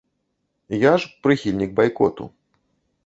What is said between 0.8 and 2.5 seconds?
Я ж прыхільнік байкоту.